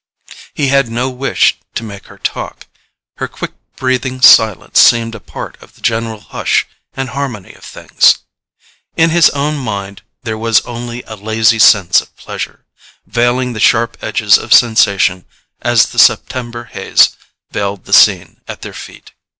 He 0.55 0.69
had 0.69 0.89
no 0.89 1.11
wish 1.11 1.59
to 1.75 1.83
make 1.83 2.07
her 2.07 2.17
talk; 2.17 2.65
her 3.17 3.27
quick 3.27 3.51
breathing 3.75 4.19
silence 4.19 4.79
seemed 4.81 5.13
a 5.13 5.19
part 5.19 5.61
of 5.61 5.75
the 5.75 5.81
general 5.81 6.21
hush 6.21 6.65
and 6.95 7.09
harmony 7.09 7.53
of 7.53 7.63
things. 7.63 8.17
In 8.97 9.11
his 9.11 9.29
own 9.29 9.57
mind 9.59 10.01
there 10.23 10.39
was 10.39 10.61
only 10.61 11.03
a 11.03 11.13
lazy 11.15 11.59
sense 11.59 12.01
of 12.01 12.17
pleasure, 12.17 12.65
veiling 13.05 13.53
the 13.53 13.59
sharp 13.59 13.95
edges 14.01 14.39
of 14.39 14.55
sensation 14.55 15.23
as 15.61 15.85
the 15.91 15.99
September 15.99 16.63
haze 16.63 17.15
veiled 17.51 17.85
the 17.85 17.93
scene 17.93 18.41
at 18.47 18.63
their 18.63 18.73
feet. 18.73 19.11